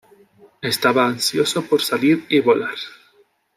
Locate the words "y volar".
2.27-2.73